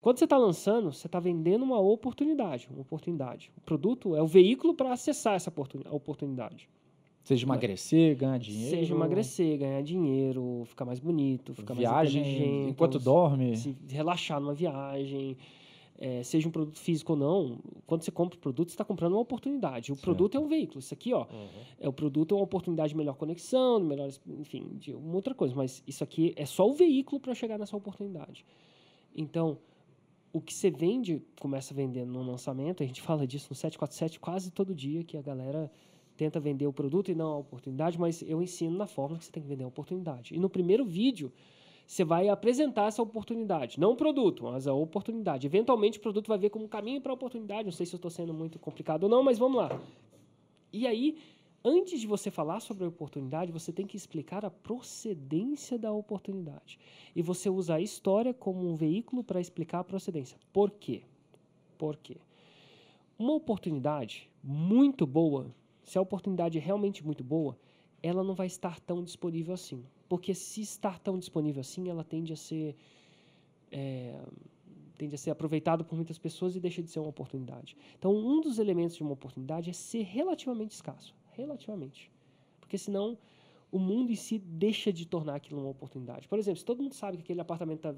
[0.00, 3.50] Quando você está lançando, você está vendendo uma oportunidade, uma oportunidade.
[3.56, 5.52] O produto é o veículo para acessar essa
[5.90, 6.68] oportunidade.
[7.24, 8.70] Seja emagrecer, ganhar dinheiro.
[8.70, 12.70] Seja emagrecer, ganhar dinheiro, ficar mais bonito, ficar viagem, mais inteligente.
[12.70, 13.56] enquanto dorme.
[13.56, 15.36] Se relaxar numa viagem.
[16.00, 19.14] É, seja um produto físico ou não, quando você compra o produto, você está comprando
[19.14, 19.90] uma oportunidade.
[19.90, 20.04] O certo.
[20.04, 20.78] produto é um veículo.
[20.78, 21.48] Isso aqui, ó, uhum.
[21.80, 25.34] é o produto é uma oportunidade de melhor conexão, de melhor, enfim, de uma outra
[25.34, 25.56] coisa.
[25.56, 28.46] Mas isso aqui é só o veículo para chegar nessa oportunidade.
[29.12, 29.58] Então,
[30.32, 34.50] o que você vende, começa vendendo no lançamento, a gente fala disso no 747 quase
[34.50, 35.70] todo dia, que a galera
[36.16, 39.32] tenta vender o produto e não a oportunidade, mas eu ensino na forma que você
[39.32, 40.34] tem que vender a oportunidade.
[40.34, 41.32] E no primeiro vídeo,
[41.86, 45.46] você vai apresentar essa oportunidade, não o produto, mas a oportunidade.
[45.46, 47.98] Eventualmente o produto vai ver como um caminho para a oportunidade, não sei se eu
[47.98, 49.80] estou sendo muito complicado ou não, mas vamos lá.
[50.70, 51.16] E aí,
[51.64, 56.78] antes de você falar sobre a oportunidade, você tem que explicar a procedência da oportunidade.
[57.14, 60.38] E você usa a história como um veículo para explicar a procedência.
[60.52, 61.02] Por quê?
[61.76, 62.16] Por quê?
[63.18, 65.52] Uma oportunidade muito boa
[65.88, 67.58] se a oportunidade é realmente muito boa,
[68.02, 69.82] ela não vai estar tão disponível assim.
[70.06, 72.76] Porque se estar tão disponível assim, ela tende a ser
[73.72, 74.20] é,
[74.98, 77.76] tende a ser aproveitado por muitas pessoas e deixa de ser uma oportunidade.
[77.98, 82.10] Então, um dos elementos de uma oportunidade é ser relativamente escasso, relativamente,
[82.60, 83.18] porque senão
[83.70, 86.26] o mundo em si deixa de tornar aquilo uma oportunidade.
[86.26, 87.94] Por exemplo, se todo mundo sabe que aquele apartamento está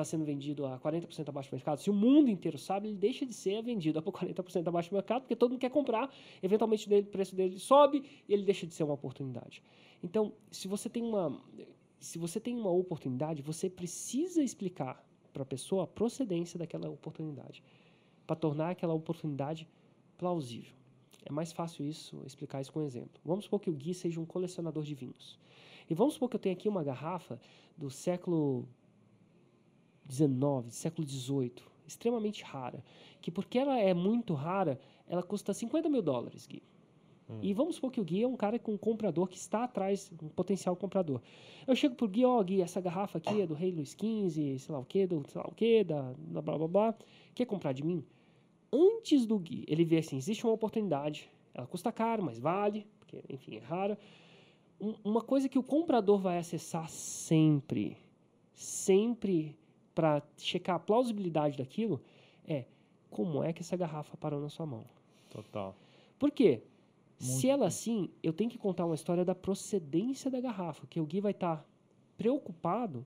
[0.00, 3.26] está sendo vendido a 40% abaixo do mercado, se o mundo inteiro sabe, ele deixa
[3.26, 6.12] de ser vendido a 40% abaixo do mercado, porque todo mundo quer comprar,
[6.42, 9.62] eventualmente o preço dele sobe e ele deixa de ser uma oportunidade.
[10.02, 11.40] Então, se você tem uma,
[11.98, 17.62] se você tem uma oportunidade, você precisa explicar para a pessoa a procedência daquela oportunidade,
[18.26, 19.68] para tornar aquela oportunidade
[20.16, 20.74] plausível.
[21.28, 23.20] É mais fácil isso, explicar isso com um exemplo.
[23.24, 25.38] Vamos supor que o Gui seja um colecionador de vinhos.
[25.88, 27.38] E vamos supor que eu tenho aqui uma garrafa
[27.76, 28.66] do século
[30.10, 30.32] XIX,
[30.70, 31.52] século XVIII,
[31.86, 32.82] extremamente rara.
[33.20, 36.62] Que porque ela é muito rara, ela custa 50 mil dólares, Gui.
[37.28, 37.38] Hum.
[37.42, 40.10] E vamos supor que o Gui é um cara com um comprador que está atrás,
[40.22, 41.20] um potencial comprador.
[41.66, 44.58] Eu chego pro Gui, ó, oh, Gui, essa garrafa aqui é do Rei Luiz XV,
[44.58, 46.94] sei lá o que, do sei lá o que, da blá blá blá blá.
[47.34, 48.02] Quer comprar de mim?
[48.72, 53.22] Antes do Gui, ele vê assim, existe uma oportunidade, ela custa caro, mas vale, porque,
[53.28, 53.98] enfim, é rara.
[54.80, 57.96] Um, uma coisa que o comprador vai acessar sempre,
[58.52, 59.56] sempre
[59.94, 62.00] para checar a plausibilidade daquilo
[62.46, 62.64] é
[63.10, 64.84] como é que essa garrafa parou na sua mão.
[65.30, 65.74] Total.
[66.18, 66.62] Por quê?
[67.20, 71.00] Muito Se ela assim, eu tenho que contar uma história da procedência da garrafa, que
[71.00, 71.64] o Gui vai estar tá
[72.16, 73.04] preocupado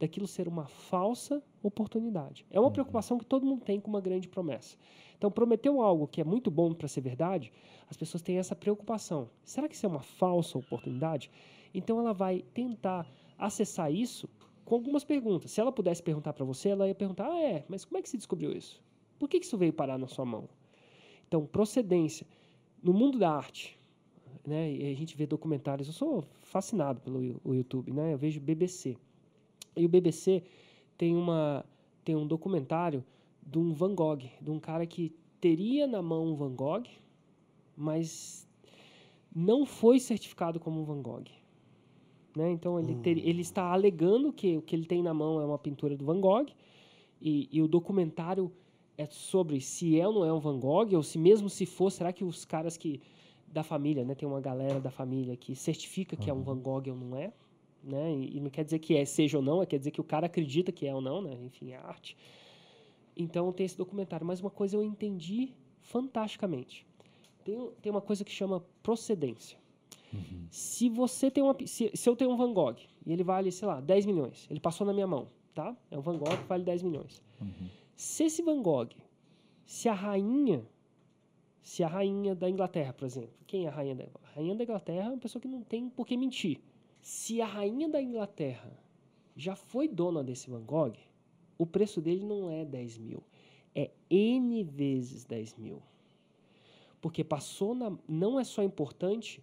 [0.00, 2.46] daquilo ser uma falsa oportunidade.
[2.50, 2.72] É uma uhum.
[2.72, 4.76] preocupação que todo mundo tem com uma grande promessa.
[5.16, 7.52] Então, prometeu algo que é muito bom para ser verdade,
[7.88, 9.28] as pessoas têm essa preocupação.
[9.44, 11.30] Será que isso é uma falsa oportunidade?
[11.74, 13.06] Então, ela vai tentar
[13.38, 14.26] acessar isso
[14.64, 15.50] com algumas perguntas.
[15.50, 18.08] Se ela pudesse perguntar para você, ela ia perguntar: ah, é, mas como é que
[18.08, 18.82] você descobriu isso?
[19.18, 20.48] Por que, isso veio parar na sua mão?
[21.28, 22.26] Então, procedência.
[22.82, 23.78] No mundo da arte,
[24.46, 28.14] né, a gente vê documentários, eu sou fascinado pelo YouTube, né?
[28.14, 28.96] Eu vejo BBC.
[29.76, 30.42] E o BBC
[30.96, 31.64] tem, uma,
[32.04, 33.04] tem um documentário
[33.44, 36.84] de um Van Gogh, de um cara que teria na mão um Van Gogh,
[37.76, 38.46] mas
[39.34, 41.24] não foi certificado como um Van Gogh.
[42.36, 42.50] Né?
[42.52, 43.22] Então ele, ter, hum.
[43.24, 46.20] ele está alegando que o que ele tem na mão é uma pintura do Van
[46.20, 46.46] Gogh
[47.20, 48.52] e, e, o documentário
[48.96, 51.90] é sobre se é ou não é um Van Gogh ou se mesmo se for,
[51.90, 53.00] será que os caras que
[53.48, 56.36] da família, né, tem uma galera da família que certifica que uhum.
[56.36, 57.32] é um Van Gogh ou não é,
[57.82, 58.14] né?
[58.14, 60.04] E, e, não quer dizer que é seja ou não, é quer dizer que o
[60.04, 61.34] cara acredita que é ou não, né?
[61.42, 62.16] Enfim, é arte.
[63.16, 66.86] Então tem esse documentário, mas uma coisa eu entendi fantasticamente.
[67.44, 69.58] Tem, tem uma coisa que chama procedência.
[70.12, 70.46] Uhum.
[70.50, 71.56] Se você tem uma.
[71.66, 72.76] Se, se, eu tenho um Van Gogh
[73.06, 75.76] e ele vale, sei lá, 10 milhões, ele passou na minha mão, tá?
[75.90, 77.22] É um Van Gogh que vale 10 milhões.
[77.40, 77.68] Uhum.
[77.96, 78.90] Se esse Van Gogh,
[79.64, 80.66] se a rainha,
[81.62, 84.64] se a rainha da Inglaterra, por exemplo, quem é a rainha da A rainha da
[84.64, 86.60] Inglaterra é uma pessoa que não tem por que mentir.
[87.00, 88.78] Se a rainha da Inglaterra
[89.36, 90.94] já foi dona desse Van Gogh,
[91.56, 93.22] o preço dele não é 10 mil,
[93.74, 95.82] é N vezes 10 mil.
[97.00, 97.96] Porque passou na.
[98.06, 99.42] Não é só importante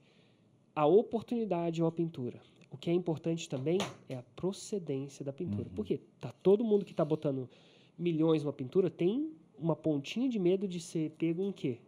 [0.75, 2.39] a oportunidade ou a pintura.
[2.69, 5.67] O que é importante também é a procedência da pintura.
[5.69, 5.75] Uhum.
[5.75, 7.49] Porque tá todo mundo que está botando
[7.97, 11.79] milhões numa pintura tem uma pontinha de medo de ser pego em quê?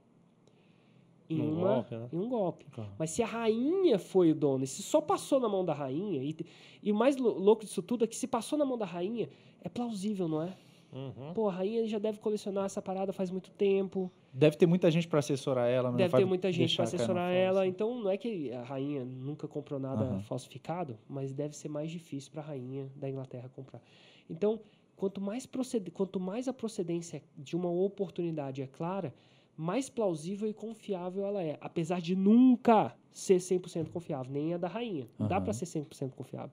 [1.29, 2.09] Em, um uma, golpe, né?
[2.11, 2.65] em um golpe.
[2.75, 2.87] Tá.
[2.97, 6.35] Mas se a rainha foi o dono, se só passou na mão da rainha, e,
[6.81, 9.29] e o mais louco disso tudo é que se passou na mão da rainha,
[9.61, 10.55] é plausível, não é?
[10.91, 11.33] Uhum.
[11.33, 14.11] Pô, a rainha já deve colecionar essa parada faz muito tempo.
[14.33, 15.91] Deve ter muita gente para assessorar ela.
[15.91, 17.67] Deve ter muita gente para assessorar ela.
[17.67, 20.21] Então, não é que a rainha nunca comprou nada uhum.
[20.21, 23.81] falsificado, mas deve ser mais difícil para a rainha da Inglaterra comprar.
[24.29, 24.59] Então,
[24.95, 25.91] quanto mais, proced...
[25.91, 29.13] quanto mais a procedência de uma oportunidade é clara,
[29.61, 31.57] mais plausível e confiável ela é.
[31.59, 35.05] Apesar de nunca ser 100% confiável, nem a da rainha.
[35.19, 35.43] Não dá Aham.
[35.43, 36.51] para ser 100% confiável.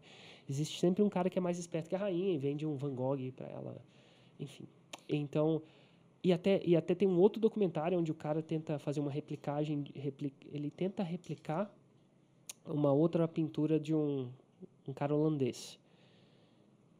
[0.50, 2.93] Existe sempre um cara que é mais esperto que a rainha e vende um Van
[2.93, 3.76] Gogh para ela.
[4.41, 4.67] Enfim.
[5.08, 5.62] Então,
[6.23, 9.85] e até, e até tem um outro documentário onde o cara tenta fazer uma replicagem,
[9.94, 11.73] repli- ele tenta replicar
[12.64, 14.29] uma outra pintura de um,
[14.88, 15.79] um cara holandês.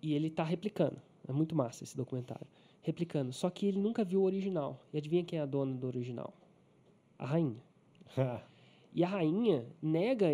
[0.00, 1.03] E ele está replicando.
[1.26, 2.47] É muito massa esse documentário.
[2.86, 3.32] Replicando.
[3.32, 4.80] Só que ele nunca viu o original.
[4.92, 6.32] E adivinha quem é a dona do original?
[7.18, 7.60] A rainha.
[8.98, 10.26] E a rainha nega,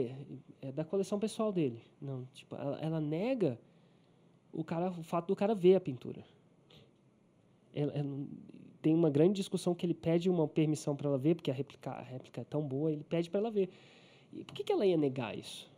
[0.60, 1.82] é da coleção pessoal dele.
[2.00, 3.58] Não, tipo, ela, ela nega
[4.52, 6.24] o, cara, o fato do cara ver a pintura.
[7.74, 8.26] Ela- ela
[8.80, 11.90] tem uma grande discussão que ele pede uma permissão para ela ver, porque a réplica,
[11.90, 13.68] a réplica é tão boa, ele pede para ela ver.
[14.32, 15.68] E por que, que ela ia negar isso?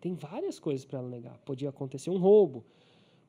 [0.00, 1.38] Tem várias coisas para ela negar.
[1.44, 2.64] Podia acontecer um roubo,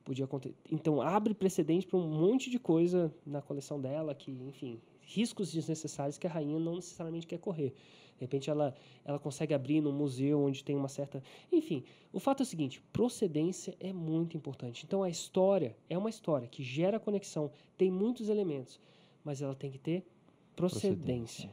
[0.06, 0.54] podia acontecer.
[0.70, 6.16] Então abre precedente para um monte de coisa na coleção dela que, enfim, riscos desnecessários
[6.16, 7.74] que a rainha não necessariamente quer correr.
[8.16, 8.74] De repente ela,
[9.04, 11.22] ela consegue abrir num museu onde tem uma certa.
[11.52, 14.84] Enfim, o fato é o seguinte: procedência é muito importante.
[14.86, 18.80] Então a história é uma história que gera conexão, tem muitos elementos,
[19.24, 20.06] mas ela tem que ter
[20.54, 21.52] procedência.